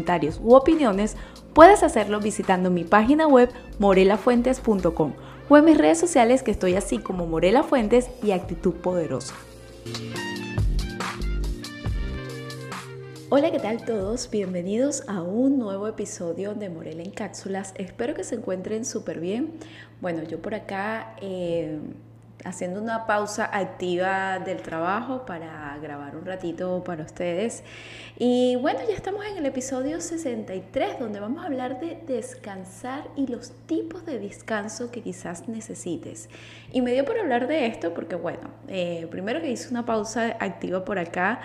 [0.00, 1.16] comentarios u opiniones,
[1.52, 5.12] puedes hacerlo visitando mi página web morelafuentes.com
[5.48, 9.34] o en mis redes sociales que estoy así como Morela Fuentes y Actitud Poderosa.
[13.28, 14.30] Hola, ¿qué tal todos?
[14.30, 17.74] Bienvenidos a un nuevo episodio de Morela en Cápsulas.
[17.76, 19.52] Espero que se encuentren súper bien.
[20.00, 21.14] Bueno, yo por acá...
[21.20, 21.78] Eh,
[22.44, 27.62] haciendo una pausa activa del trabajo para grabar un ratito para ustedes.
[28.18, 33.26] Y bueno, ya estamos en el episodio 63 donde vamos a hablar de descansar y
[33.26, 36.28] los tipos de descanso que quizás necesites.
[36.72, 40.36] Y me dio por hablar de esto porque bueno, eh, primero que hice una pausa
[40.40, 41.40] activa por acá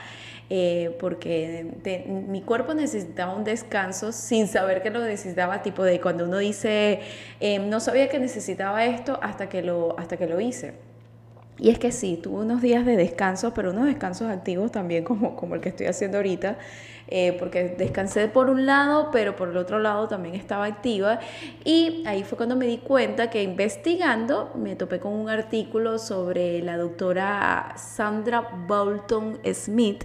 [0.49, 1.65] eh, porque
[2.07, 6.99] mi cuerpo necesitaba un descanso sin saber que lo necesitaba, tipo de cuando uno dice,
[7.39, 10.73] eh, no sabía que necesitaba esto hasta que lo, hasta que lo hice.
[11.57, 15.35] Y es que sí, tuve unos días de descanso, pero unos descansos activos también como,
[15.35, 16.57] como el que estoy haciendo ahorita,
[17.07, 21.19] eh, porque descansé por un lado, pero por el otro lado también estaba activa.
[21.63, 26.61] Y ahí fue cuando me di cuenta que investigando me topé con un artículo sobre
[26.61, 30.03] la doctora Sandra Bolton Smith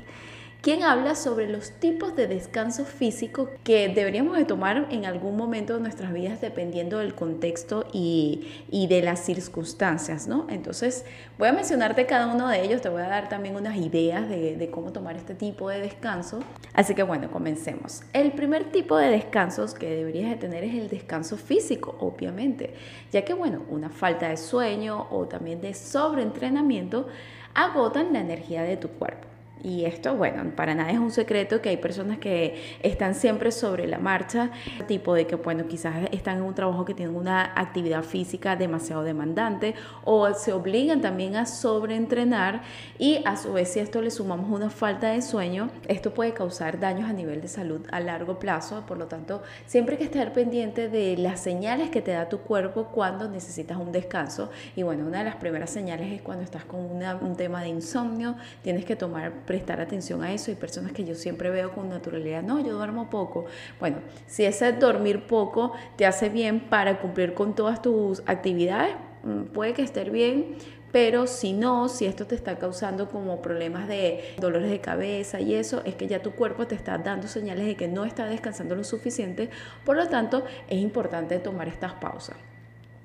[0.61, 5.75] quien habla sobre los tipos de descanso físico que deberíamos de tomar en algún momento
[5.75, 8.47] de nuestras vidas dependiendo del contexto y,
[8.89, 10.47] de las circunstancias, ¿no?
[10.51, 11.05] Entonces
[11.39, 14.57] voy a mencionarte cada uno de ellos, te voy a dar también unas ideas de,
[14.57, 16.41] de cómo tomar este tipo de descanso.
[16.75, 18.03] Así que bueno, comencemos.
[18.13, 22.75] El primer tipo de descansos que deberías de tener es el descanso físico, obviamente,
[23.13, 27.07] ya que bueno, una falta de sueño o también de sobreentrenamiento
[27.55, 29.30] agotan la energía de tu cuerpo.
[29.63, 33.87] Y esto, bueno, para nada es un secreto que hay personas que están siempre sobre
[33.87, 34.51] la marcha,
[34.87, 39.03] tipo de que, bueno, quizás están en un trabajo que tienen una actividad física demasiado
[39.03, 42.63] demandante o se obligan también a sobreentrenar
[42.99, 46.81] y a su vez si esto le sumamos una falta de sueño, esto puede causar
[46.81, 48.85] daños a nivel de salud a largo plazo.
[48.87, 52.39] Por lo tanto, siempre hay que estar pendiente de las señales que te da tu
[52.39, 54.51] cuerpo cuando necesitas un descanso.
[54.75, 58.37] Y bueno, una de las primeras señales es cuando estás con un tema de insomnio,
[58.63, 60.53] tienes que tomar prestar atención a eso.
[60.53, 63.47] Hay personas que yo siempre veo con naturalidad, no, yo duermo poco.
[63.81, 63.97] Bueno,
[64.29, 68.95] si ese dormir poco te hace bien para cumplir con todas tus actividades,
[69.25, 70.55] mm, puede que esté bien,
[70.93, 75.57] pero si no, si esto te está causando como problemas de dolores de cabeza y
[75.57, 78.77] eso, es que ya tu cuerpo te está dando señales de que no está descansando
[78.77, 79.51] lo suficiente,
[79.85, 82.37] por lo tanto es importante tomar estas pausas.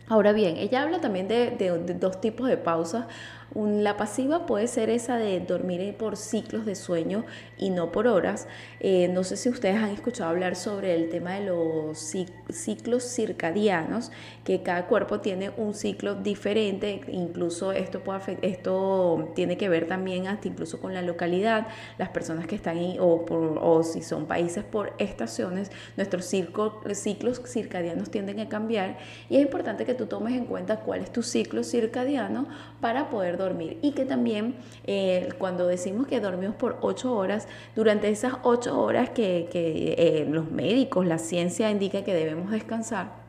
[0.07, 3.07] Ahora bien, ella habla también de, de dos tipos de pausas
[3.55, 7.23] la pasiva puede ser esa de dormir por ciclos de sueño
[7.57, 8.49] y no por horas.
[8.81, 11.97] Eh, no sé si ustedes han escuchado hablar sobre el tema de los
[12.49, 14.11] ciclos circadianos,
[14.44, 20.27] que cada cuerpo tiene un ciclo diferente, incluso esto, puede esto tiene que ver también
[20.27, 21.67] hasta incluso con la localidad,
[21.97, 23.25] las personas que están ahí o,
[23.61, 28.97] o si son países por estaciones, nuestros ciclos circadianos tienden a cambiar
[29.29, 32.47] y es importante que tú tomes en cuenta cuál es tu ciclo circadiano
[32.81, 33.44] para poder dormir
[33.81, 39.09] y que también eh, cuando decimos que dormimos por 8 horas, durante esas 8 horas
[39.09, 43.25] que, eh, los médicos, la ciencia indica que debemos descansar,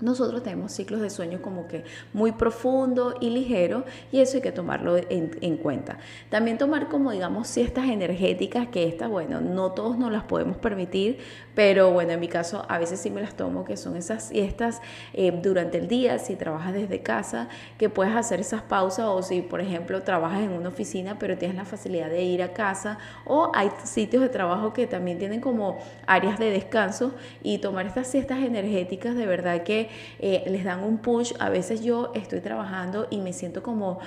[0.00, 4.52] nosotros tenemos ciclos de sueño como que muy profundo y ligero y eso hay que
[4.52, 5.98] tomarlo en, cuenta.
[6.30, 11.18] También tomar como digamos siestas energéticas que estas, bueno, no todos nos las podemos permitir,
[11.54, 14.80] pero bueno, en mi caso a veces sí me las tomo, que son esas siestas
[15.14, 19.42] eh, durante el día, si trabajas desde casa, que puedes hacer esas pausas o si
[19.42, 23.50] por ejemplo trabajas en una oficina pero tienes la facilidad de ir a casa o
[23.54, 28.38] hay sitios de trabajo que también tienen como áreas de descanso y tomar estas siestas
[28.38, 29.87] energéticas de verdad que
[30.18, 31.32] eh, les dan un push.
[31.38, 33.98] A veces yo estoy trabajando y me siento como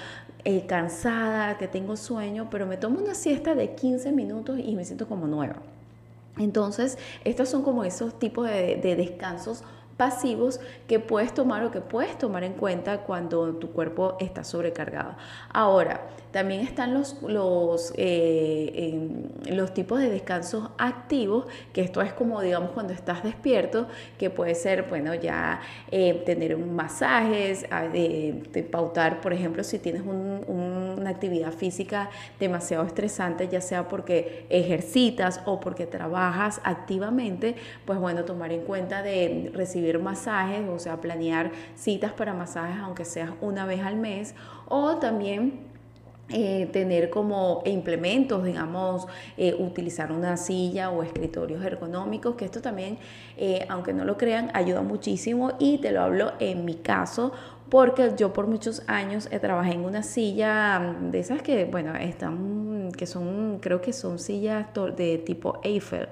[0.44, 4.86] eh, cansada, que tengo sueño, pero me tomo una siesta de 15 minutos y me
[4.86, 5.56] siento como nueva.
[6.38, 9.64] Entonces, estos son como esos tipos de, de descansos
[10.02, 15.16] pasivos que puedes tomar o que puedes tomar en cuenta cuando tu cuerpo está sobrecargado.
[15.53, 22.41] Ahora, también están los, los, eh, los tipos de descansos activos, que esto es como,
[22.41, 23.88] digamos, cuando estás despierto,
[24.18, 31.10] que puede ser, bueno, ya eh, tener masajes, de, pautar, por ejemplo, si tienes una
[31.10, 37.56] actividad física demasiado estresante, ya sea porque ejercitas o porque trabajas activamente,
[37.86, 43.06] pues bueno, tomar en cuenta de recibir masajes, o sea, planear citas para masajes, aunque
[43.06, 44.36] sea una vez al mes,
[44.68, 45.70] o también
[46.33, 49.07] eh, tener como implementos, digamos,
[49.38, 52.98] eh, utilizar una silla o escritorios ergonómicos, que esto también,
[53.38, 55.54] eh, aunque no lo crean, ayuda muchísimo.
[55.60, 57.31] Y te lo hablo en mi caso
[57.69, 63.06] porque yo por muchos años trabajé en una silla de esas que, bueno, están, que
[63.06, 64.68] son, creo que son sillas
[64.98, 66.10] de tipo Eiffel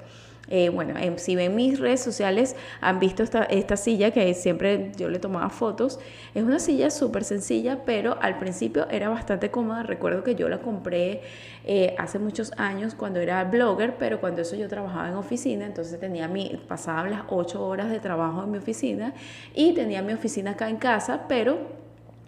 [0.49, 5.19] Eh, bueno, si ven mis redes sociales, han visto esta, silla que siempre yo le
[5.19, 5.99] tomaba fotos.
[6.33, 9.83] Es una silla súper sencilla, pero al principio era bastante cómoda.
[9.83, 11.21] Recuerdo que yo la compré
[11.65, 15.99] eh, hace muchos años cuando era blogger, pero cuando eso yo trabajaba en oficina, entonces
[15.99, 19.13] tenía mi, pasaba las ocho horas de trabajo en mi oficina
[19.53, 21.78] y tenía mi oficina acá en casa, pero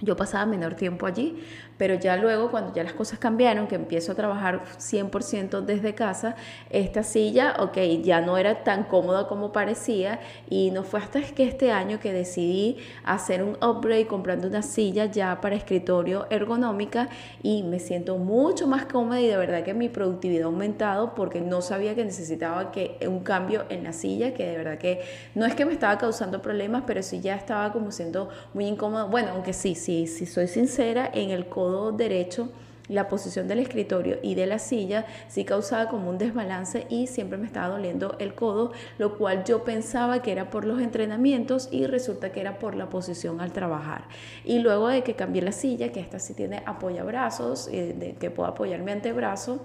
[0.01, 1.43] yo pasaba menor tiempo allí,
[1.77, 6.35] pero ya luego cuando ya las cosas cambiaron, que empiezo a trabajar 100% desde casa,
[6.69, 10.19] esta silla, ok, ya no era tan cómoda como parecía
[10.49, 15.05] y no fue hasta que este año que decidí hacer un upgrade comprando una silla
[15.05, 17.09] ya para escritorio ergonómica
[17.41, 21.41] y me siento mucho más cómoda y de verdad que mi productividad ha aumentado porque
[21.41, 25.01] no sabía que necesitaba que un cambio en la silla, que de verdad que
[25.35, 29.07] no es que me estaba causando problemas, pero sí ya estaba como siendo muy incómodo.
[29.07, 32.49] Bueno, aunque sí, sí, si soy sincera, en el codo derecho,
[32.91, 37.37] la posición del escritorio y de la silla sí causaba como un desbalance y siempre
[37.37, 41.87] me estaba doliendo el codo, lo cual yo pensaba que era por los entrenamientos y
[41.87, 44.03] resulta que era por la posición al trabajar.
[44.43, 48.29] Y luego de que cambié la silla, que esta sí tiene apoyabrazos, eh, de que
[48.29, 49.61] puedo apoyar mi antebrazo,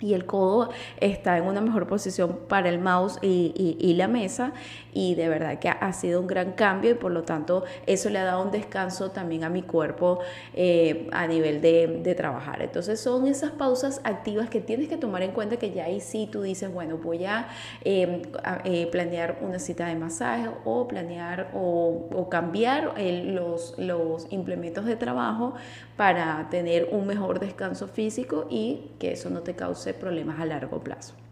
[0.00, 0.70] y el codo
[1.00, 4.52] está en una mejor posición para el mouse y, la mesa
[4.94, 8.20] y de verdad que ha sido un gran cambio y por lo tanto eso le
[8.20, 10.20] ha dado un descanso también a mi cuerpo
[10.54, 12.62] eh, a nivel de, trabajar.
[12.62, 16.28] Entonces son esas pausas activas que tienes que tomar en cuenta que ya ahí sí
[16.30, 17.48] tú dices, bueno, voy a,
[17.82, 18.22] em,
[18.64, 25.54] eh, planear una cita de masaje o planear o, cambiar los, los implementos de trabajo
[25.96, 30.80] para tener un mejor descanso físico y que eso no te cause problemas a largo
[30.80, 31.23] plazo.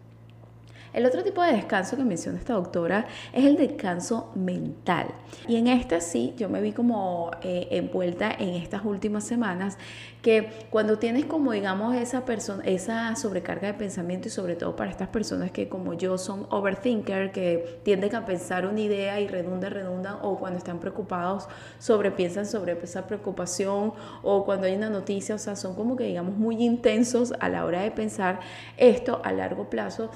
[0.93, 5.07] El otro tipo de descanso que menciona esta doctora es el descanso mental.
[5.47, 9.77] Y en esta sí, yo me vi como eh, envuelta en estas últimas semanas
[10.23, 14.89] que cuando tienes como digamos esa persona esa sobrecarga de pensamiento y sobre todo para
[14.89, 19.69] estas personas que como yo son overthinker que tienden a pensar una idea y redunda
[19.69, 25.39] redundan o cuando están preocupados sobrepiensan sobre esa preocupación o cuando hay una noticia o
[25.39, 28.39] sea son como que digamos muy intensos a la hora de pensar
[28.77, 30.09] esto a largo plazo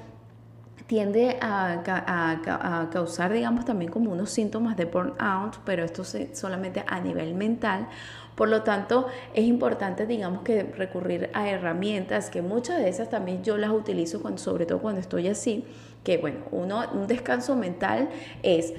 [0.88, 6.04] tiende a, causar, digamos, también como unos síntomas de burnout, pero esto
[6.34, 7.88] solamente a nivel mental.
[8.36, 13.44] Por lo tanto, es importante, digamos, que recurrir a herramientas, que muchas de esas también
[13.44, 15.66] yo las utilizo, cuando, sobre todo cuando estoy así,
[16.04, 18.10] que bueno, uno, un descanso mental
[18.44, 18.74] es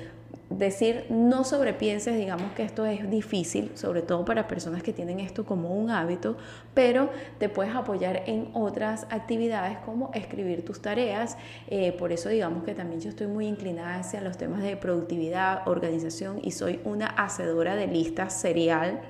[0.50, 5.44] decir, no sobrepienses, digamos que esto es difícil, sobre todo para personas que tienen esto
[5.44, 6.36] como un hábito,
[6.74, 11.36] pero te puedes apoyar en otras actividades como escribir tus tareas.
[11.68, 15.68] Eh, por eso digamos que también yo estoy muy inclinada hacia los temas de productividad,
[15.68, 19.00] organización y soy una hacedora de listas serial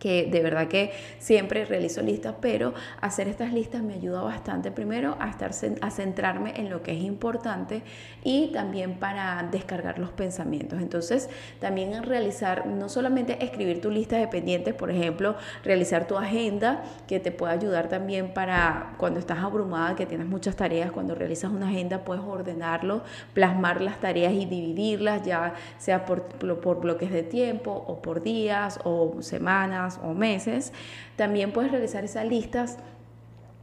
[0.00, 5.16] que de verdad que siempre realizo listas, pero hacer estas listas me ayuda bastante primero
[5.20, 5.52] a, estar,
[5.82, 7.82] a centrarme en lo que es importante
[8.24, 10.80] y también para descargar los pensamientos.
[10.80, 11.28] Entonces,
[11.60, 17.20] también realizar, no solamente escribir tu lista de pendientes, por ejemplo, realizar tu agenda, que
[17.20, 21.68] te puede ayudar también para cuando estás abrumada, que tienes muchas tareas, cuando realizas una
[21.68, 23.02] agenda puedes ordenarlo,
[23.34, 28.80] plasmar las tareas y dividirlas, ya sea por, por bloques de tiempo o por días
[28.84, 30.72] o semanas o meses,
[31.16, 32.78] también puedes realizar esas listas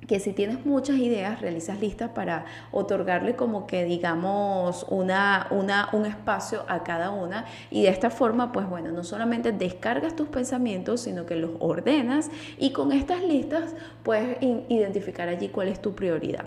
[0.07, 6.05] que si tienes muchas ideas, realizas listas para otorgarle como que digamos una, una, un
[6.05, 11.01] espacio a cada una y de esta forma pues bueno, no solamente descargas tus pensamientos,
[11.01, 16.45] sino que los ordenas y con estas listas puedes identificar allí cuál es tu prioridad.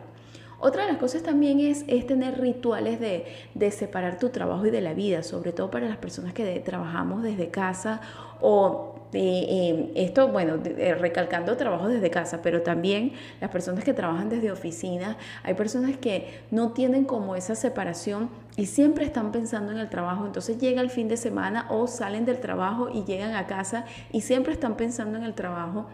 [0.62, 3.24] Otra de las cosas también es, es tener rituales de,
[3.54, 7.22] de, separar tu trabajo y de la vida, sobre todo para las personas que trabajamos
[7.22, 8.02] desde casa
[8.42, 14.28] o eh, esto, bueno, eh, recalcando trabajo desde casa, pero también las personas que trabajan
[14.28, 19.78] desde oficina, hay personas que no tienen como esa separación y siempre están pensando en
[19.78, 23.46] el trabajo, entonces llega el fin de semana o salen del trabajo y llegan a
[23.46, 25.86] casa y siempre están pensando en el trabajo.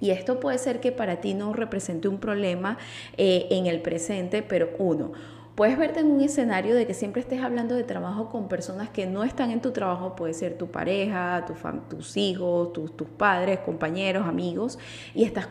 [0.00, 2.78] Y esto puede ser que para ti no represente un problema
[3.18, 5.12] eh, en el presente, pero uno,
[5.60, 9.04] Puedes verte en un escenario de que siempre estés hablando de trabajo con personas que
[9.04, 11.44] no están en tu trabajo, puede ser tu pareja,
[11.90, 14.78] tus hijos, tus padres, compañeros, amigos,
[15.14, 15.46] y estás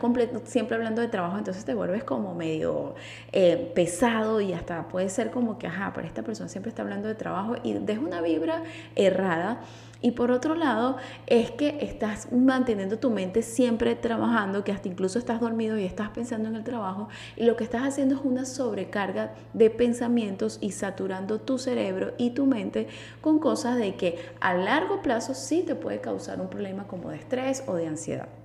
[0.46, 2.96] siempre hablando de trabajo, entonces te vuelves como medio
[3.30, 7.06] eh, pesado y hasta puede ser como que, ajá, pero esta persona siempre está hablando
[7.06, 8.64] de trabajo y deja una vibra
[8.96, 9.60] errada.
[10.02, 15.18] Y por otro lado, es que estás manteniendo tu mente siempre trabajando, que hasta incluso
[15.18, 18.46] estás dormido y estás pensando en el trabajo, y lo que estás haciendo es una
[18.46, 22.88] sobrecarga de pensamientos y saturando tu cerebro y tu mente
[23.20, 27.16] con cosas de que a largo plazo sí te puede causar un problema como de
[27.16, 28.39] estrés o de ansiedad.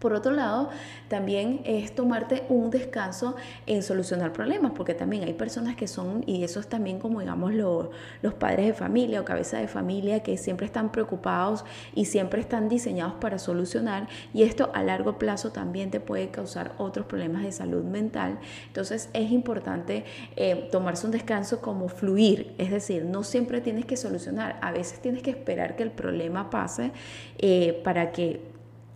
[0.00, 0.70] Por otro lado,
[1.08, 6.42] también es tomarte un descanso en solucionar problemas, porque también hay personas que son, y
[6.42, 10.64] eso es también como digamos los padres de familia o cabeza de familia, que siempre
[10.64, 11.64] están preocupados
[11.94, 16.72] y siempre están diseñados para solucionar, y esto a largo plazo también te puede causar
[16.78, 18.38] otros problemas de salud mental.
[18.68, 20.04] Entonces es importante
[20.36, 25.00] eh, tomarse un descanso como fluir, es decir, no siempre tienes que solucionar, a veces
[25.00, 26.92] tienes que esperar que el problema pase
[27.38, 28.49] eh, para que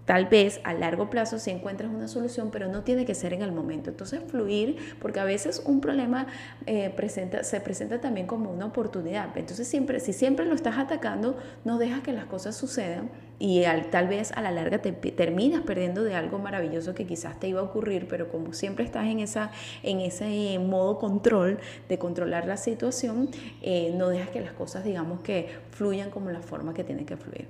[0.04, 3.42] Tal vez a largo plazo si encuentras una solución, pero no tiene que ser en
[3.42, 3.90] el momento.
[3.90, 6.26] Entonces, fluir, porque a veces un problema
[6.66, 9.36] eh, presenta, se presenta también como una oportunidad.
[9.36, 14.08] Entonces, siempre, si siempre lo estás atacando, no dejas que las cosas sucedan y tal
[14.08, 17.64] vez a la larga te terminas perdiendo de algo maravilloso que quizás te iba a
[17.64, 19.50] ocurrir, pero como siempre estás en, esa,
[19.82, 21.58] en ese modo control
[21.88, 23.30] de controlar la situación,
[23.62, 27.16] eh, no dejas que las cosas, digamos, que fluyan como la forma que tienen que
[27.16, 27.48] fluir.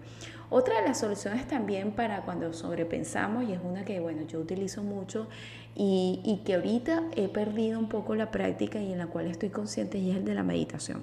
[0.50, 4.82] Otra de las soluciones también para cuando sobrepensamos, y es una que, bueno, yo utilizo
[4.82, 5.28] mucho
[5.74, 9.50] y, y que ahorita he perdido un poco la práctica y en la cual estoy
[9.50, 11.02] consciente, y es el de la meditación.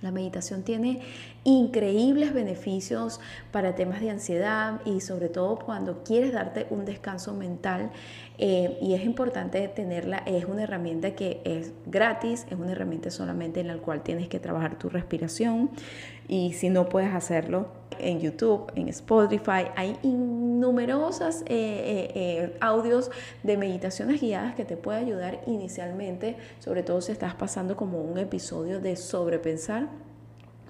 [0.00, 1.00] La meditación tiene
[1.44, 7.90] increíbles beneficios para temas de ansiedad y sobre todo cuando quieres darte un descanso mental
[8.38, 13.60] eh, y es importante tenerla, es una herramienta que es gratis, es una herramienta solamente
[13.60, 15.70] en la cual tienes que trabajar tu respiración
[16.28, 17.66] y si no puedes hacerlo
[17.98, 23.10] en YouTube, en Spotify, hay numerosas eh, eh, audios
[23.42, 28.18] de meditaciones guiadas que te pueden ayudar inicialmente, sobre todo si estás pasando como un
[28.18, 29.88] episodio de sobrepensar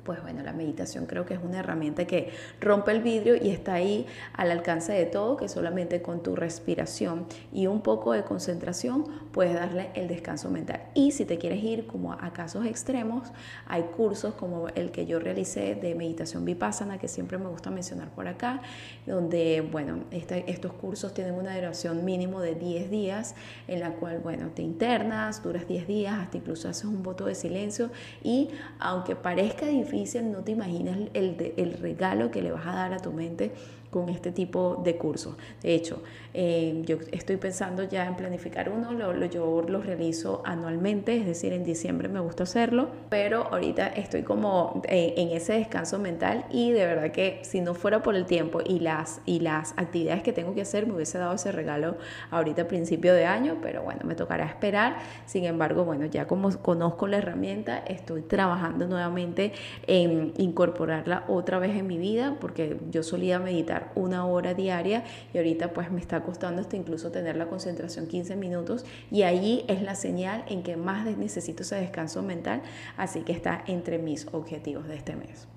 [0.09, 2.31] pues bueno, la meditación creo que es una herramienta que
[2.63, 7.27] rompe el vidrio y está ahí al alcance de todo, que solamente con tu respiración
[7.53, 10.81] y un poco de concentración puedes darle el descanso mental.
[10.95, 13.29] Y si te quieres ir como a casos extremos,
[13.67, 18.09] hay cursos como el que yo realicé de meditación vipassana, que siempre me gusta mencionar
[18.09, 18.63] por acá,
[19.05, 23.35] donde, bueno, este, estos cursos tienen una duración mínimo de 10 días,
[23.67, 27.35] en la cual, bueno, te internas, duras 10 días, hasta incluso haces un voto de
[27.35, 27.91] silencio
[28.25, 28.49] y
[28.79, 32.99] aunque parezca difícil, no te imaginas el, el regalo que le vas a dar a
[32.99, 33.53] tu mente
[33.91, 35.37] con este tipo de cursos.
[35.63, 36.03] De hecho,
[36.35, 41.53] eh, yo estoy pensando ya en planificar uno, lo, yo lo realizo anualmente, es decir,
[41.53, 46.73] en diciembre me gusta hacerlo, pero ahorita estoy como eh, en ese descanso mental y
[46.73, 50.33] de verdad que si no fuera por el tiempo y las, y las actividades que
[50.33, 51.97] tengo que hacer, me hubiese dado ese regalo
[52.31, 54.99] ahorita a principio de año, pero bueno, me tocará esperar.
[55.27, 59.53] Sin embargo, bueno, ya como conozco la herramienta, estoy trabajando nuevamente
[59.87, 65.39] en incorporarla otra vez en mi vida, porque yo solía meditar una hora diaria y
[65.39, 69.83] ahorita pues me está costando hasta incluso tener la concentración 15 minutos y allí es
[69.83, 72.63] la señal en que más necesito ese descanso mental,
[72.97, 75.49] así que está entre mis objetivos de este mes.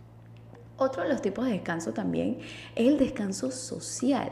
[0.77, 2.39] Otro de los tipos de descanso también
[2.75, 4.29] es el descanso social.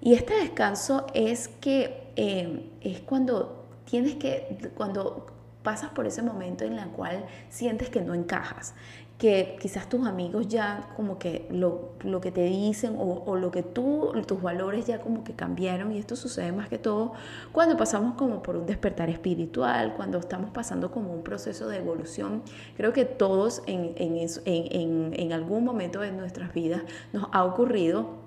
[0.00, 5.26] Y este descanso es que eh, es cuando tienes que, cuando
[5.64, 8.74] pasas por ese momento en el cual sientes que no encajas,
[9.18, 13.50] que quizás tus amigos ya como que lo, lo que te dicen o, o, lo
[13.52, 17.12] que tú, tus valores ya como que cambiaron y esto sucede más que todo
[17.52, 22.42] cuando pasamos como por un despertar espiritual, cuando estamos pasando como un proceso de evolución.
[22.76, 28.23] Creo que todos en, en, en, en algún momento de nuestras vidas nos ha ocurrido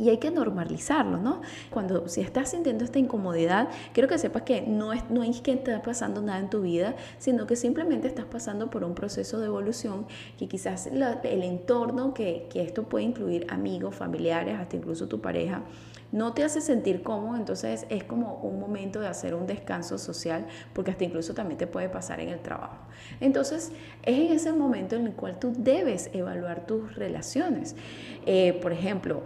[0.00, 1.42] y hay que normalizarlo, ¿no?
[1.68, 5.52] Cuando si estás sintiendo esta incomodidad, quiero que sepas que no es, no es que
[5.52, 9.46] está pasando nada en tu vida, sino que simplemente estás pasando por un proceso de
[9.46, 10.06] evolución
[10.38, 15.62] que quizás el entorno, que, que esto puede incluir amigos, familiares, hasta incluso tu pareja,
[16.12, 20.46] no te hace sentir cómodo, entonces es como un momento de hacer un descanso social,
[20.72, 22.78] porque hasta incluso también te puede pasar en el trabajo.
[23.20, 23.70] Entonces
[24.02, 27.76] es en ese momento en el cual tú debes evaluar tus relaciones.
[28.26, 29.22] Eh, por ejemplo,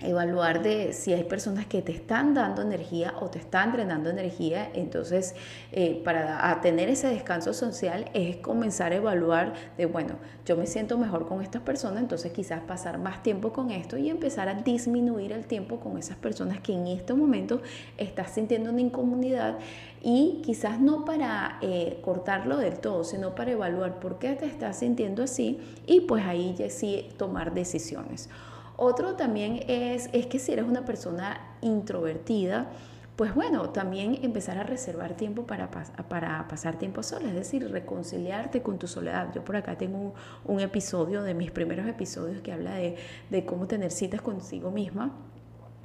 [0.00, 4.70] evaluar de si hay personas que te están dando energía o te están drenando energía.
[4.74, 5.34] Entonces,
[5.72, 10.98] eh, para tener ese descanso social es comenzar a evaluar de, bueno, yo me siento
[10.98, 15.32] mejor con estas personas, entonces quizás pasar más tiempo con esto y empezar a disminuir
[15.32, 17.62] el tiempo con esas personas que en este momento
[17.96, 19.58] estás sintiendo una incomodidad
[20.02, 24.80] y quizás no para eh, cortarlo del todo, sino para evaluar por qué te estás
[24.80, 28.28] sintiendo así y pues ahí ya sí tomar decisiones.
[28.76, 32.70] Otro también es, es que si eres una persona introvertida,
[33.16, 38.60] pues bueno, también empezar a reservar tiempo para, para pasar tiempo sola, es decir, reconciliarte
[38.60, 39.32] con tu soledad.
[39.32, 40.14] Yo por acá tengo
[40.44, 42.96] un, episodio de mis primeros episodios que habla de,
[43.30, 45.12] de cómo tener citas consigo misma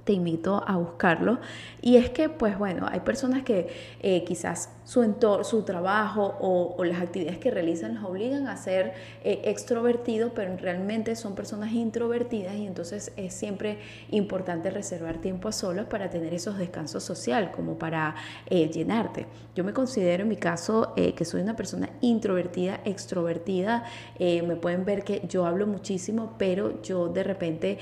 [0.10, 1.38] te invito a buscarlo.
[1.84, 3.68] Y es que, pues bueno, hay personas que
[4.01, 8.94] eh, quizás su entorno, su trabajo o, las actividades que realizan los obligan a ser
[9.24, 13.78] eh, extrovertidos, pero realmente son personas introvertidas y entonces es siempre
[14.10, 18.16] importante reservar tiempo a solos para tener esos descansos social, como para
[18.48, 19.28] eh, llenarte.
[19.54, 23.84] Yo me considero en mi caso eh, que soy una persona introvertida, extrovertida.
[24.20, 27.78] me pueden ver que yo hablo muchísimo, pero yo de repente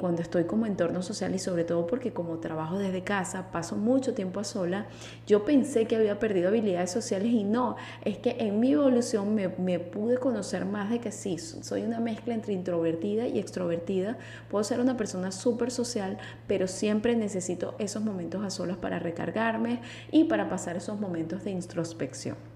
[0.00, 4.14] cuando estoy como entorno social y sobre todo porque como trabajo desde casa, paso mucho
[4.14, 4.86] tiempo a sola,
[5.26, 9.48] yo pensé que había perdido habilidades sociales y no, es que en mi evolución me,
[9.48, 14.18] me, pude conocer más de que sí, soy una mezcla entre introvertida y extrovertida,
[14.50, 19.80] puedo ser una persona súper social, pero siempre necesito esos momentos a solas para recargarme
[20.10, 22.51] y para pasar esos momentos de introspección.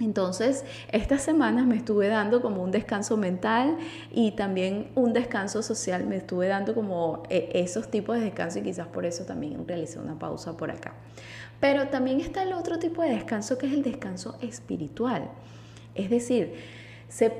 [0.00, 3.78] Entonces, estas semanas me estuve dando como un descanso mental
[4.10, 8.62] y también un descanso social, me estuve dando como eh, esos tipos de descanso y
[8.62, 10.94] quizás por eso también realicé una pausa por acá.
[11.60, 15.30] Pero también está el otro tipo de descanso que es el descanso espiritual.
[15.94, 16.54] Es decir,
[17.08, 17.38] ser,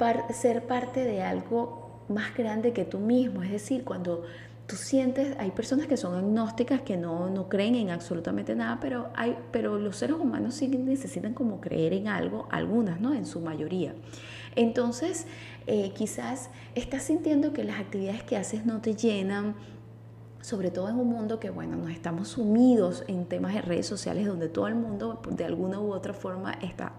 [0.67, 3.43] parte de algo más grande que tú mismo.
[3.43, 4.25] Es decir, cuando
[4.67, 9.11] tú sientes, hay personas que son agnósticas, que no, no creen en absolutamente nada, pero,
[9.15, 13.15] hay, pero los seres humanos sí necesitan como creer en algo, algunas, ¿no?
[13.15, 13.95] En su mayoría.
[14.57, 15.27] Entonces,
[15.67, 19.55] eh, quizás estás sintiendo que las actividades que haces no te llenan,
[20.45, 24.27] sobre todo en un mundo que, bueno, nos estamos sumidos en temas de redes sociales
[24.27, 26.93] donde todo el mundo de alguna u otra forma está,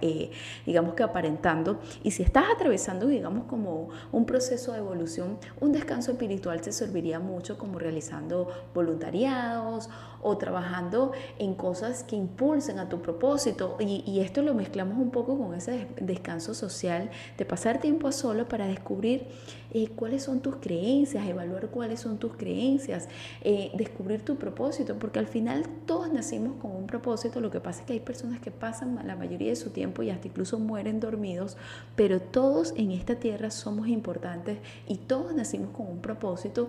[0.00, 0.30] eh,
[0.64, 1.80] digamos que aparentando.
[2.02, 7.20] Y si estás atravesando, digamos, como un proceso de evolución, un descanso espiritual te serviría
[7.20, 9.90] mucho como realizando voluntariados
[10.22, 13.76] o trabajando en cosas que impulsen a tu propósito.
[13.80, 18.48] Y, esto lo mezclamos un poco con ese descanso social de pasar tiempo a solo
[18.48, 19.26] para descubrir
[19.72, 23.08] eh, cuáles son tus creencias, evaluar cuáles son tus creencias,
[23.42, 27.40] eh, descubrir tu propósito, porque al final todos nacimos con un propósito.
[27.40, 30.10] Lo que pasa es que hay personas que pasan la mayoría de su tiempo y
[30.10, 31.56] hasta incluso mueren dormidos,
[31.94, 34.58] pero todos en esta tierra somos importantes
[34.88, 36.68] y todos nacimos con un propósito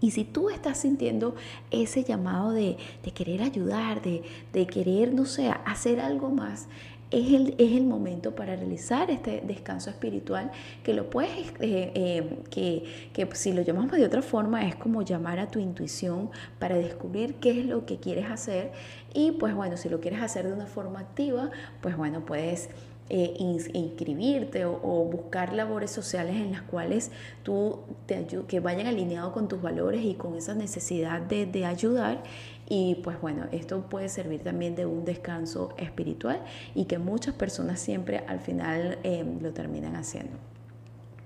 [0.00, 1.34] y si tú estás sintiendo
[1.70, 2.76] ese llamado de,
[3.14, 6.68] querer ayudar, de, querer, no sé, hacer algo más,
[7.10, 10.50] es el, es el, momento para realizar este descanso espiritual
[10.82, 15.02] que lo puedes, eh, eh, que, que, si lo llamamos de otra forma es como
[15.02, 18.72] llamar a tu intuición para descubrir qué es lo que quieres hacer.
[19.14, 22.70] Y pues bueno, si lo quieres hacer de una forma activa, pues bueno, puedes
[23.08, 27.10] eh, inscribirte o, buscar labores sociales en las cuales
[27.42, 32.22] tú te que vayan alineados con tus valores y con esa necesidad de, de ayudar
[32.68, 36.42] y pues bueno, esto puede servir también de un descanso espiritual
[36.74, 40.36] y que muchas personas siempre al final eh, lo terminan haciendo.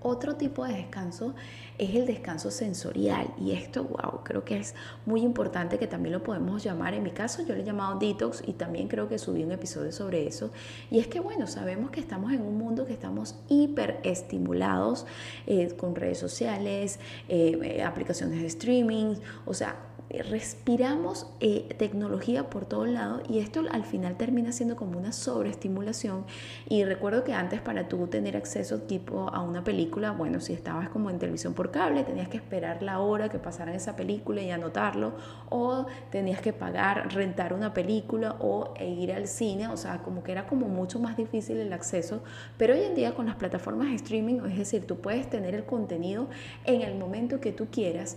[0.02, 1.34] Otro tipo de descanso
[1.80, 3.32] es el descanso sensorial.
[3.38, 4.74] Y esto, wow, creo que es
[5.06, 8.42] muy importante que también lo podemos llamar, en mi caso yo le he llamado detox
[8.46, 10.50] y también creo que subí un episodio sobre eso.
[10.90, 15.06] Y es que bueno, sabemos que estamos en un mundo que estamos hiperestimulados
[15.46, 19.14] eh, con redes sociales, eh, eh, aplicaciones de streaming,
[19.46, 19.76] o sea,
[20.10, 26.24] respiramos eh, tecnología por todos lados y esto al final termina siendo como una sobreestimulación.
[26.68, 30.88] Y recuerdo que antes para tú tener acceso tipo a una película, bueno, si estabas
[30.88, 34.50] como en televisión por cable, tenías que esperar la hora que pasara esa película y
[34.50, 35.12] anotarlo
[35.48, 40.22] o tenías que pagar, rentar una película o e ir al cine, o sea, como
[40.24, 42.22] que era como mucho más difícil el acceso,
[42.56, 45.64] pero hoy en día con las plataformas de streaming, es decir, tú puedes tener el
[45.64, 46.28] contenido
[46.64, 48.16] en el momento que tú quieras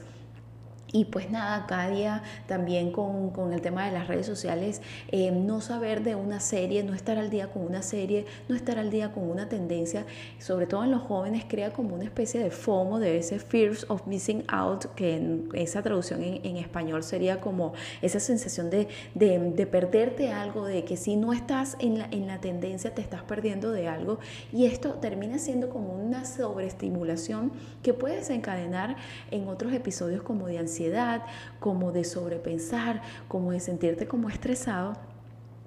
[0.94, 4.80] y pues nada, cada día también con, con el tema de las redes sociales,
[5.12, 8.78] eh, no saber de una serie, no estar al día con una serie, no estar
[8.78, 10.06] al día con una tendencia,
[10.38, 14.06] sobre todo en los jóvenes, crea como una especie de FOMO, de ese Fears of
[14.06, 19.40] Missing Out, que en esa traducción en, en español sería como esa sensación de, de,
[19.40, 23.24] de, perderte algo, de que si no estás en la, en la tendencia te estás
[23.24, 24.20] perdiendo de algo.
[24.52, 27.52] Y esto termina siendo como una sobreestimulación
[27.82, 28.96] que puede desencadenar
[29.32, 30.83] en otros episodios como de ansiedad
[31.60, 34.98] como de sobrepensar, como de sentirte como estresado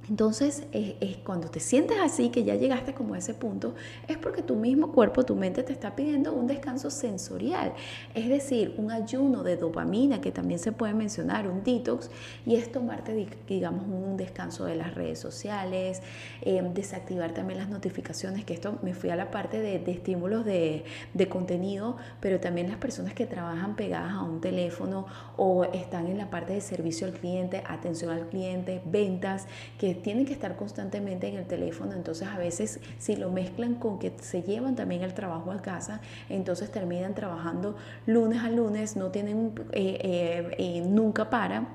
[0.09, 3.75] entonces, es, cuando te sientes así, que ya llegaste como a ese punto,
[4.07, 7.73] es porque tu mismo cuerpo, tu mente te está pidiendo un descanso sensorial,
[8.15, 12.11] es decir, un ayuno de dopamina, que también se puede mencionar, un detox,
[12.45, 16.03] y es tomarte, digamos, un descanso de las redes sociales,
[16.43, 20.85] em, desactivar también las notificaciones, que esto me fui a la parte de, estímulos de,
[21.15, 26.19] de contenido, pero también las personas que trabajan pegadas a un teléfono o están en
[26.19, 29.47] la parte de servicio al cliente, atención al cliente, ventas,
[29.79, 33.99] que tienen que estar constantemente en el teléfono, entonces a veces si lo mezclan con
[33.99, 39.11] que se llevan también el trabajo a casa, entonces terminan trabajando lunes a lunes, no
[39.11, 41.69] tienen, eh, eh, eh, nunca para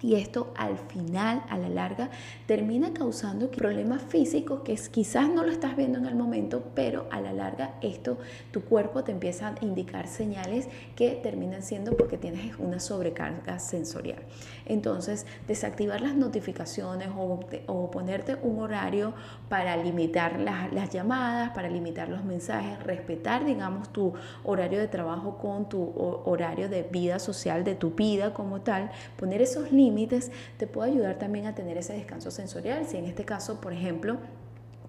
[0.00, 2.10] Y esto al final, a la larga,
[2.46, 7.20] termina causando problemas físicos que quizás no lo estás viendo en el momento, pero a
[7.20, 8.18] la larga esto,
[8.52, 14.22] tu cuerpo te empieza a indicar señales que terminan siendo porque tienes una sobrecarga sensorial.
[14.66, 19.14] Entonces, desactivar las notificaciones o, ponerte un horario
[19.48, 24.12] para limitar las, las llamadas, para limitar los mensajes, respetar, digamos, tu
[24.44, 25.92] horario de trabajo con tu
[26.24, 30.92] horario de vida social, de tu vida como tal, poner esos límites límites te puede
[30.92, 32.86] ayudar también a tener ese descanso sensorial.
[32.86, 34.18] Si en este caso, por ejemplo,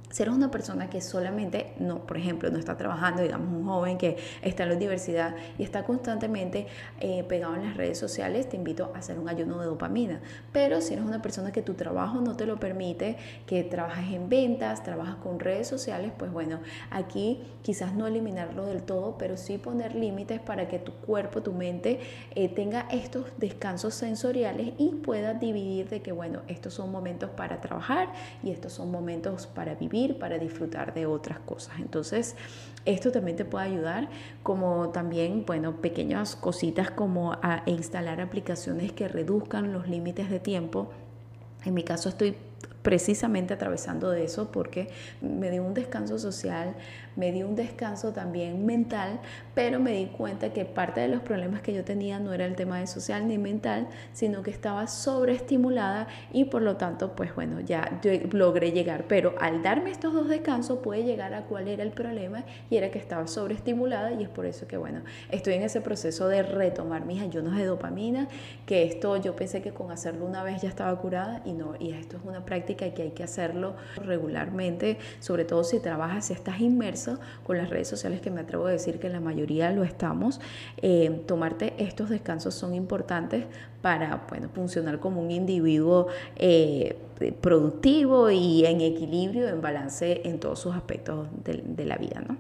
[0.10, 3.98] si eres una persona que solamente, no, por ejemplo, no está trabajando, digamos un joven
[3.98, 6.66] que está en la universidad y está constantemente
[7.00, 10.20] eh, pegado en las redes sociales, te invito a hacer un ayuno de dopamina.
[10.52, 14.30] Pero si eres una persona que tu trabajo no te lo permite, que trabajas en
[14.30, 19.60] ventas, trabajas con redes sociales, pues bueno, aquí quizás no eliminarlo del todo, pero sí
[19.60, 22.00] poner límites para que tu cuerpo, tu mente
[22.34, 27.62] eh, tenga estos descansos sensoriales y pueda dividir de que, bueno, estos son momentos para
[27.62, 28.12] trabajar
[28.44, 31.80] y estos son momentos para vivir para disfrutar de otras cosas.
[31.80, 32.36] Entonces,
[32.86, 34.10] esto también te puede ayudar,
[34.42, 40.90] como también, bueno, pequeñas cositas como a instalar aplicaciones que reduzcan los límites de tiempo.
[41.66, 42.36] En mi caso estoy
[42.90, 44.88] precisamente atravesando de eso porque
[45.22, 46.74] me dio un descanso social,
[47.16, 49.20] me dio un descanso también mental,
[49.54, 52.56] pero me di cuenta que parte de los problemas que yo tenía no era el
[52.56, 57.60] tema de social ni mental, sino que estaba sobreestimulada y por lo tanto, pues bueno,
[57.60, 61.92] ya logré llegar, pero al darme estos dos descansos pude llegar a cuál era el
[61.92, 65.82] problema y era que estaba sobreestimulada y es por eso que bueno, estoy en ese
[65.82, 68.28] proceso de retomar mis ayunos de dopamina,
[68.66, 71.92] que esto yo pensé que con hacerlo una vez ya estaba curada y no, y
[71.92, 76.60] esto es una práctica que hay que hacerlo regularmente, sobre todo si trabajas, si estás
[76.60, 80.40] inmerso con las redes sociales, que me atrevo a decir que la mayoría lo estamos.
[80.82, 83.46] Eh, tomarte estos descansos son importantes
[83.82, 86.98] para bueno, funcionar como un individuo eh,
[87.42, 92.22] productivo y en equilibrio, en balance en todos sus aspectos de, la vida.
[92.28, 92.38] ¿no?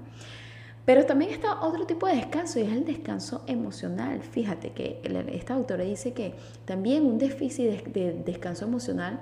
[0.86, 4.22] Pero también está otro tipo de descanso y es el descanso emocional.
[4.22, 5.02] Fíjate que
[5.34, 6.34] esta autora dice que
[6.66, 9.20] también un déficit de descanso emocional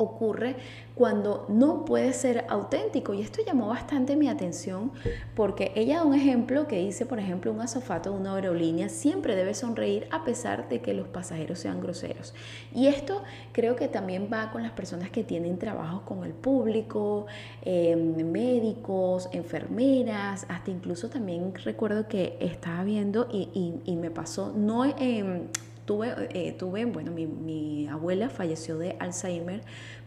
[0.00, 0.56] ocurre
[0.94, 3.14] cuando no puede ser auténtico.
[3.14, 4.92] Y esto llamó bastante mi atención
[5.34, 9.36] porque ella da un ejemplo que dice, por ejemplo, un azafato de una aerolínea siempre
[9.36, 12.34] debe sonreír a pesar de que los pasajeros sean groseros.
[12.74, 17.26] Y esto creo que también va con las personas que tienen trabajos con el público,
[17.62, 24.84] em, médicos, enfermeras, hasta incluso también recuerdo que estaba viendo y, y me pasó, no
[24.84, 25.48] en
[25.84, 29.62] Tuve, eh, tuve bueno, mi, mi, abuela falleció de Alzheimer,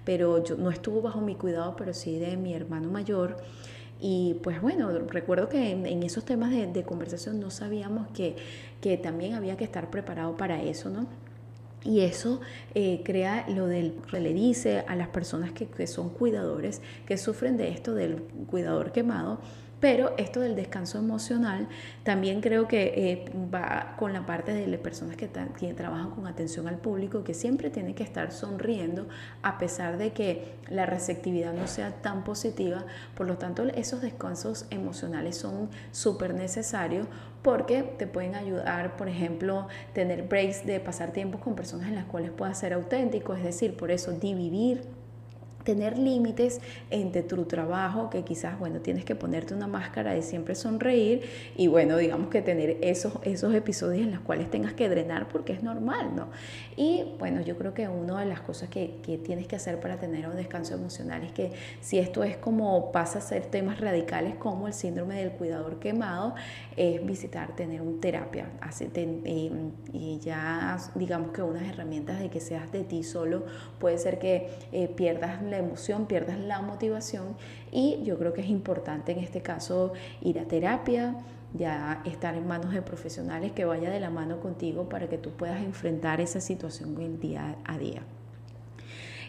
[0.06, 3.38] pero yo, no estuvo bajo mi cuidado, pero sí de mi hermano mayor.
[4.00, 8.36] Y pues bueno, recuerdo que en, esos temas de, de, conversación no sabíamos que,
[8.82, 11.08] que también había que estar preparado para eso, ¿no?
[11.86, 12.40] Y eso
[12.76, 17.58] eh, crea lo del, le dice a las personas que, que, son cuidadores, que sufren
[17.58, 19.40] de esto del cuidador quemado,
[19.84, 21.68] pero esto del descanso emocional
[22.04, 26.70] también creo que eh, va con la parte de las personas que, trabajan con atención
[26.70, 29.10] al público, que siempre tienen que estar sonriendo
[29.42, 32.86] a pesar de que la receptividad no sea tan positiva.
[33.14, 37.06] Por lo tanto, esos descansos emocionales son súper necesarios
[37.42, 42.06] porque te pueden ayudar, por ejemplo, tener breaks de pasar tiempo con personas en las
[42.06, 45.03] cuales puedas ser auténtico, es decir, por eso dividir
[45.64, 50.56] tener límites entre tu trabajo, que quizás, bueno, tienes que ponerte una máscara de siempre
[50.56, 51.22] sonreír
[51.56, 55.54] y bueno, digamos que tener esos, esos episodios en los cuales tengas que drenar porque
[55.54, 56.28] es normal, ¿no?
[56.76, 59.98] Y bueno, yo creo que una de las cosas que, que tienes que hacer para
[59.98, 64.36] tener un descanso emocional es que si esto es como pasa a ser temas radicales
[64.36, 66.36] como el síndrome del cuidador quemado,
[66.76, 68.50] es visitar, tener un terapia,
[68.96, 73.46] em, y ya digamos que unas herramientas de que seas de ti solo,
[73.80, 77.36] puede ser que eh, pierdas la emoción, pierdas la motivación
[77.72, 81.16] y yo creo que es importante en este caso ir a terapia,
[81.54, 85.32] ya estar en manos de profesionales que vaya de la mano contigo para que tú
[85.32, 88.02] puedas enfrentar esa situación día a día.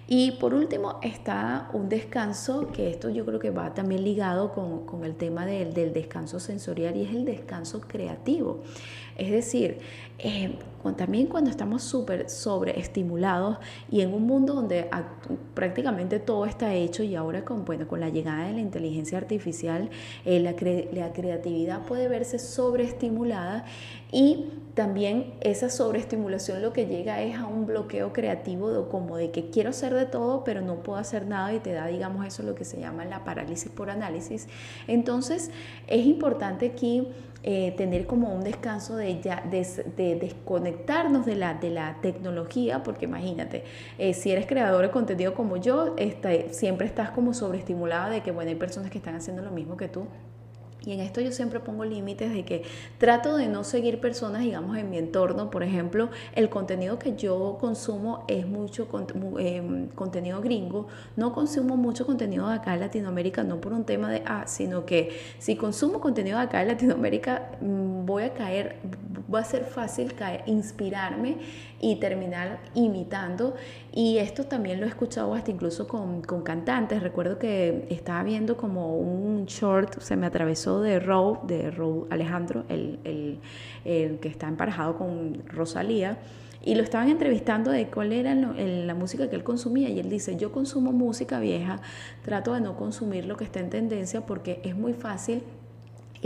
[0.07, 4.85] Y por último está un descanso, que esto yo creo que va también ligado con,
[4.85, 8.61] con el tema del, del, descanso sensorial y es el descanso creativo.
[9.17, 9.79] Es decir,
[10.19, 10.59] eh,
[10.97, 13.59] también cuando estamos súper sobreestimulados
[13.91, 14.91] y en un mundo donde
[15.55, 19.89] prácticamente todo está hecho y ahora con, bueno, con la llegada de la inteligencia artificial,
[20.27, 20.55] eh, la,
[20.93, 23.65] la creatividad puede verse sobreestimulada
[24.13, 29.31] y también esa sobreestimulación lo que llega es a un bloqueo creativo de, como de
[29.31, 32.43] que quiero hacer de todo, pero no puedo hacer nada y te da, digamos, eso
[32.43, 34.49] lo que se llama la parálisis por análisis.
[34.89, 35.51] Entonces,
[35.87, 37.09] es importante aquí
[37.45, 43.05] eh, tener como un descanso de, ya, de, desconectarnos de la, de la tecnología, porque
[43.05, 43.65] imagínate,
[43.99, 48.33] eh, si eres creador de contenido como yo, este, siempre estás como sobreestimulada de que,
[48.33, 50.07] bueno, hay personas que están haciendo lo mismo que tú
[50.87, 52.63] y en esto yo siempre pongo límites de que
[52.99, 55.51] trato de no seguir personas, digamos, en mi entorno.
[55.51, 58.89] Por ejemplo, el contenido que yo consumo es mucho
[59.39, 60.87] em, contenido gringo.
[61.17, 64.85] No consumo mucho contenido de acá en Latinoamérica, no por un tema de, ah, sino
[64.85, 68.77] que si consumo contenido de acá en Latinoamérica, mm, voy a caer,
[69.33, 70.15] va a ser fácil
[70.47, 71.39] inspirarme
[71.85, 73.55] y terminar imitando.
[73.93, 77.03] Y esto también lo he escuchado hasta incluso con, con cantantes.
[77.03, 82.65] Recuerdo que estaba viendo como un short, se me atravesó de Row, de Row Alejandro,
[82.71, 83.39] el, el,
[83.85, 86.17] el que está emparejado con Rosalía
[86.65, 90.37] y lo estaban entrevistando de cuál era la música que él consumía y él dice,
[90.37, 91.81] yo consumo música vieja,
[92.25, 95.43] trato de no consumir lo que está en tendencia porque es muy fácil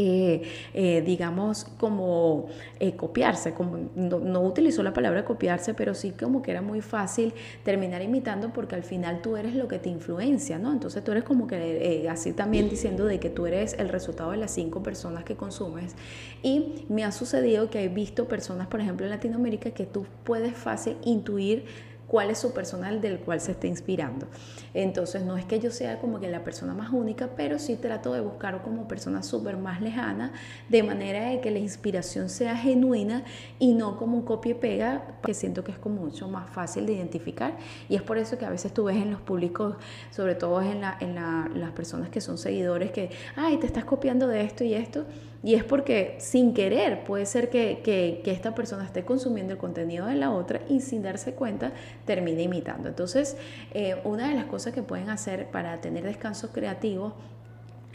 [0.00, 0.42] eh,
[0.74, 2.46] eh, digamos, como
[2.78, 7.34] eh, copiarse, como, no, utilizó la palabra copiarse, pero sí como que era muy fácil
[7.64, 10.70] terminar imitando porque al final tú eres lo que te influencia, ¿no?
[10.70, 14.36] Entonces tú eres como que así también diciendo de que tú eres el resultado de
[14.36, 15.96] las cinco personas que consumes.
[16.44, 20.54] Y me ha sucedido que he visto personas, por ejemplo, en Latinoamérica, que tú puedes
[20.54, 21.64] fácil intuir
[22.08, 24.26] cuál es su personal del cual se está inspirando.
[24.74, 28.12] Entonces no es que yo sea como que la persona más única, pero sí trato
[28.12, 30.32] de buscar como persona súper más lejana,
[30.68, 33.24] de manera de que la inspiración sea genuina
[33.58, 36.86] y no como un copia y pega, que siento que es como mucho más fácil
[36.86, 37.56] de identificar.
[37.88, 39.76] Y es por eso que a veces tú ves en los públicos,
[40.10, 44.26] sobre todo en, la, en las personas que son seguidores, que, ay, te estás copiando
[44.28, 45.04] de esto y esto.
[45.42, 49.58] Y es porque sin querer puede ser que, que, que, esta persona esté consumiendo el
[49.58, 51.72] contenido de la otra y sin darse cuenta
[52.08, 52.88] termine imitando.
[52.88, 53.36] Entonces,
[53.74, 57.12] eh, una de las cosas que pueden hacer para tener descanso creativo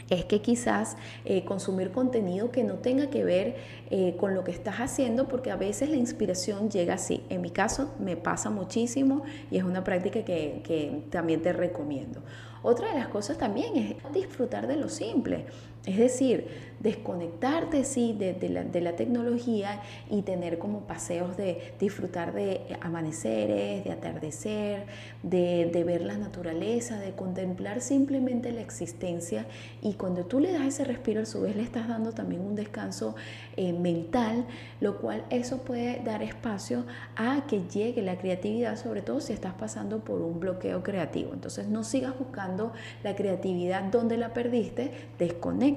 [0.08, 3.56] es que quizás eh, consumir contenido que no tenga que ver
[3.90, 7.24] eh, con lo que estás haciendo, porque a veces la inspiración llega así.
[7.28, 12.22] En mi caso me pasa muchísimo y es una práctica que también te recomiendo.
[12.62, 15.46] Otra de las cosas también es disfrutar de lo simple.
[15.86, 16.46] Es decir,
[16.80, 24.86] desconectarte sí de, la, tecnología y tener como paseos de disfrutar de amaneceres, de atardecer,
[25.22, 29.46] de, ver la naturaleza, de contemplar simplemente la existencia
[29.82, 32.54] y cuando tú le das ese respiro a su vez le estás dando también un
[32.54, 33.14] descanso
[33.56, 34.46] eh, mental,
[34.80, 36.84] lo cual eso puede dar espacio
[37.16, 41.32] a que llegue la creatividad, sobre todo si estás pasando por un bloqueo creativo.
[41.34, 45.73] Entonces no sigas buscando la creatividad donde la perdiste, desconecta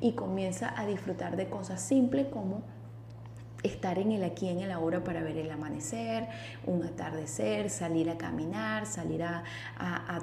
[0.00, 2.62] y comienza a disfrutar de cosas simples como
[3.62, 6.28] estar en el aquí, en el ahora para ver el amanecer,
[6.64, 9.42] un atardecer, salir a caminar, salir a,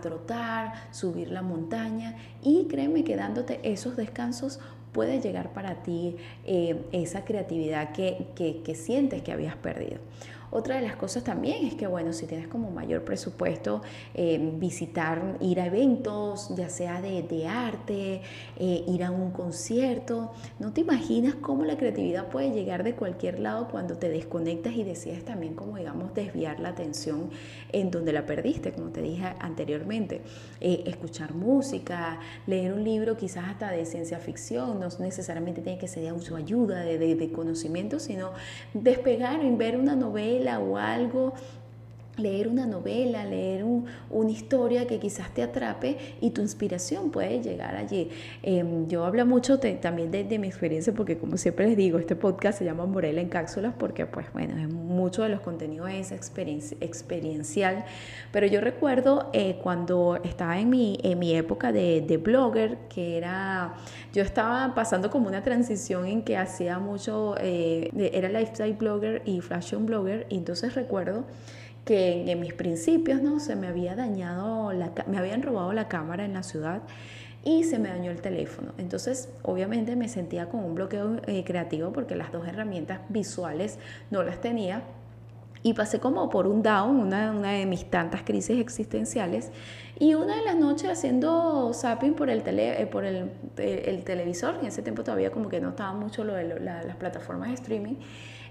[0.01, 4.59] trotar, subir la montaña y créeme que dándote esos descansos
[4.91, 9.99] puede llegar para ti eh, esa creatividad que, que sientes que habías perdido.
[10.51, 13.81] Otra de las cosas también es que, bueno, si tienes como mayor presupuesto,
[14.13, 18.21] eh, visitar, ir a eventos, ya sea de, de arte,
[18.57, 23.39] eh, ir a un concierto, no te imaginas cómo la creatividad puede llegar de cualquier
[23.39, 27.29] lado cuando te desconectas y decides también como, digamos, desviar la atención
[27.71, 30.21] en donde la perdiste, como te dije anteriormente.
[30.61, 35.87] Eh, escuchar música, leer un libro quizás hasta de ciencia ficción, no necesariamente tiene que
[35.87, 38.31] ser de autoayuda, de, de, de conocimiento, sino
[38.73, 41.33] despegar y ver una novela o algo
[42.17, 43.65] leer una novela, leer
[44.09, 48.09] una historia que quizás te atrape y tu inspiración puede llegar allí.
[48.43, 52.59] Em, yo hablo mucho también de, mi experiencia porque como siempre les digo, este podcast
[52.59, 56.11] se llama Morela en cápsulas porque pues bueno, es mucho de los contenidos es
[56.81, 57.85] experiencial,
[58.31, 63.17] pero yo recuerdo eh, cuando estaba en mi, en mi época de, de blogger, que
[63.17, 63.75] era,
[64.13, 69.41] yo estaba pasando como una transición en que hacía mucho, eh, era lifestyle blogger y
[69.41, 71.25] fashion blogger, y entonces recuerdo
[71.85, 76.25] que en, mis principios no se me había dañado, la, me habían robado la cámara
[76.25, 76.81] en la ciudad
[77.43, 78.73] y se me dañó el teléfono.
[78.77, 83.77] Entonces, obviamente me sentía con un bloqueo eh, creativo porque las dos herramientas visuales
[84.09, 84.81] no las tenía
[85.61, 89.51] y pasé como por un down, una, una, de mis tantas crisis existenciales.
[89.99, 94.57] Y una de las noches haciendo zapping por el, tele, eh, por el, el, televisor,
[94.59, 97.95] en ese tiempo todavía como que no estaba mucho lo de las plataformas de streaming,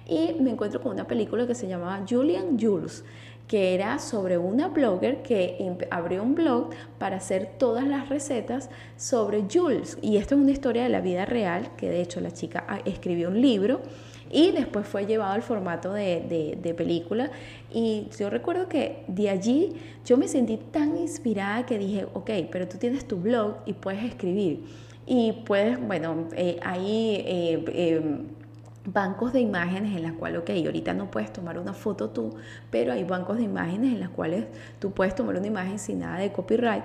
[0.07, 3.05] y me encuentro con una película que se llamaba Julian Jules,
[3.49, 9.45] que era sobre una blogger que abrió un blog para hacer todas las recetas sobre
[9.53, 9.99] Jules.
[10.01, 12.81] Y esto es una historia de la vida real, que de hecho la chica ah,
[12.85, 13.83] escribió un libro
[14.31, 17.31] y después fue llevado al formato de, de, película.
[17.73, 22.67] Y yo recuerdo que de allí yo me sentí tan inspirada que dije, ok, pero
[22.67, 24.64] tú tienes tu blog y puedes escribir.
[25.07, 27.23] Y puedes, bueno, eh, ahí...
[27.27, 28.43] Eh, em,
[28.87, 32.35] bancos de imágenes en las cuales, ok, ahorita no puedes tomar una foto tú,
[32.70, 34.44] pero hay bancos de imágenes en las cuales
[34.79, 36.85] tú puedes tomar una imagen sin nada de copyright.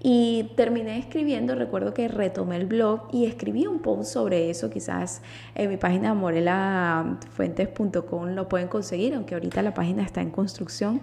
[0.00, 5.22] Y terminé escribiendo, recuerdo que retomé el blog y escribí un post sobre eso, quizás
[5.54, 11.00] en mi página morelafuentes.com lo pueden conseguir, aunque ahorita la página está en construcción.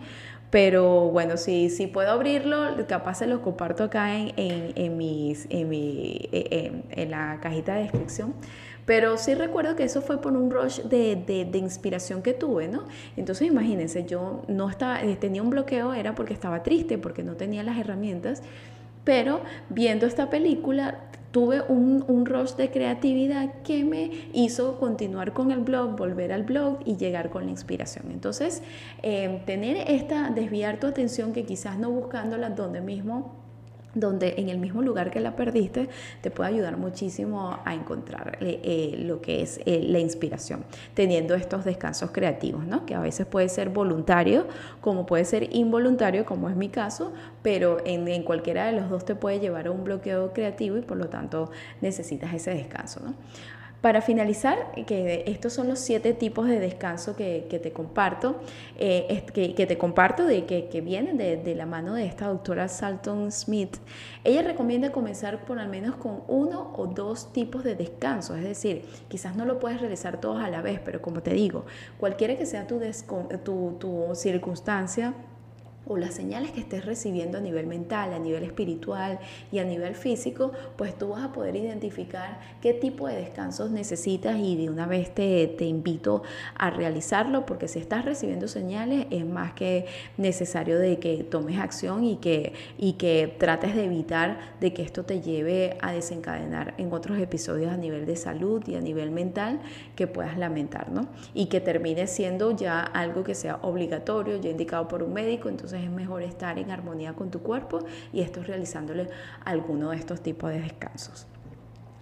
[0.52, 5.48] Pero bueno, si, si puedo abrirlo, capaz se lo comparto acá en, en, en mis,
[5.50, 8.36] en, mi, en, en la cajita de descripción
[8.86, 12.84] pero sí recuerdo que eso fue por un rush de, de, inspiración que tuve, ¿no?
[13.18, 17.36] Entonces imagínense, yo no estaba, eh, tenía un bloqueo, era porque estaba triste, porque no
[17.36, 18.44] tenía las herramientas,
[19.04, 21.00] pero viendo esta película
[21.32, 26.44] tuve un, un, rush de creatividad que me hizo continuar con el blog, volver al
[26.44, 28.12] blog y llegar con la inspiración.
[28.12, 28.62] Entonces,
[29.04, 33.45] eh, tener esta, desviar tu atención que quizás no buscándola donde mismo
[33.96, 35.90] donde en el mismo lugar que la perdiste
[36.22, 41.34] te puede ayudar muchísimo a encontrar eh, eh, lo que es eh, la inspiración, teniendo
[41.34, 42.86] estos descansos creativos, ¿no?
[42.86, 44.48] que a veces puede ser voluntario,
[44.82, 49.06] como puede ser involuntario, como es mi caso, pero en, en, cualquiera de los dos
[49.06, 51.50] te puede llevar a un bloqueo creativo y por lo tanto
[51.82, 53.00] necesitas ese descanso.
[53.04, 53.14] ¿no?
[53.86, 58.38] Para finalizar, que estos son los siete tipos de descanso que, te comparto,
[58.80, 63.78] eh, que, te comparto de que, vienen de, la mano de esta doctora Salton Smith.
[64.24, 68.86] Ella recomienda comenzar por al menos con uno o dos tipos de descanso, es decir,
[69.08, 71.68] quizás no lo puedes realizar todos a la vez, pero como te digo,
[72.00, 72.80] cualquiera que sea tu,
[73.78, 75.14] tu circunstancia,
[75.88, 79.20] o las señales que estés recibiendo a nivel mental, a nivel espiritual
[79.52, 84.38] y a nivel físico, pues tú vas a poder identificar qué tipo de descansos necesitas
[84.40, 86.24] y de una vez te, te invito
[86.58, 89.86] a realizarlo porque si estás recibiendo señales es más que
[90.18, 95.04] necesario de que tomes acción y que, y que trates de evitar de que esto
[95.04, 99.60] te lleve a desencadenar en otros episodios a nivel de salud y a nivel mental
[99.96, 101.08] que puedas lamentar, ¿no?
[101.34, 105.75] Y que termine siendo ya algo que sea obligatorio, ya indicado por un médico, entonces
[105.76, 107.80] es mejor estar en armonía con tu cuerpo
[108.12, 109.10] y esto realizándole
[109.44, 111.28] alguno de estos tipos de descansos.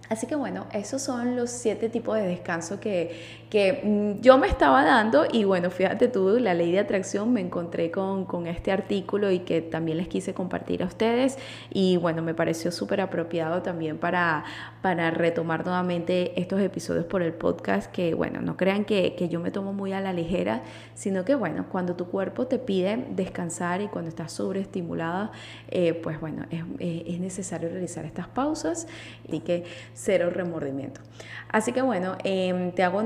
[0.08, 4.48] Así que bueno, esos son los siete tipos de descanso que, que mm, yo me
[4.48, 8.72] estaba dando y bueno, fíjate tú, la ley de atracción me encontré con, con este
[8.72, 11.38] artículo y que también les quise compartir a ustedes
[11.70, 14.42] y bueno, me pareció súper apropiado también para,
[14.82, 19.38] para retomar nuevamente estos episodios por el podcast que bueno, no crean que, que yo
[19.38, 20.62] me tomo muy a la ligera,
[20.96, 25.30] sino que bueno, cuando tu cuerpo te pide descansar y cuando estás sobreestimulada,
[25.68, 28.88] eh, pues bueno, es, es necesario realizar estas pausas
[29.28, 29.62] y que
[29.92, 31.00] cero remordimiento.
[31.54, 33.00] Así que bueno, em, te hago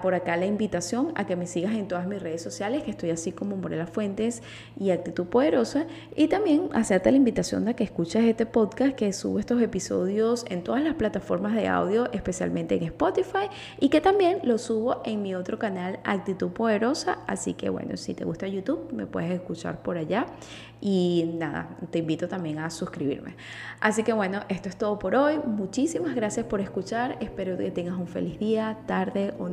[0.00, 3.10] por acá la invitación a que me sigas en todas mis redes sociales, que estoy
[3.10, 4.42] así como Morela Fuentes
[4.78, 9.38] y Actitud Poderosa, y también hacerte la invitación de que escuches este podcast, que subo
[9.38, 13.48] estos episodios en todas las plataformas de audio, especialmente en Spotify,
[13.80, 18.14] y que también lo subo en mi otro canal Actitud Poderosa, así que bueno, si
[18.14, 20.26] te gusta YouTube, me puedes escuchar por allá.
[20.80, 23.34] Y nada, te invito también a suscribirme.
[23.80, 25.40] Así que bueno, esto es todo por hoy.
[25.44, 27.16] Muchísimas gracias por escuchar.
[27.20, 29.48] Espero que tengas un feliz día, tarde o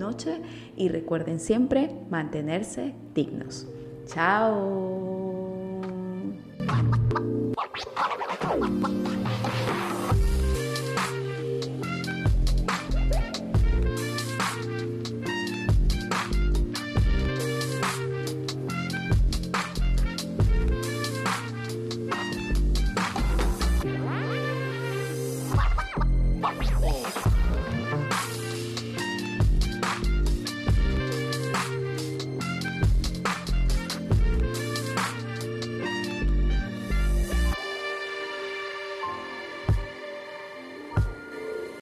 [0.76, 3.68] Y recuerden siempre mantenerse dignos.
[4.08, 5.56] Chao.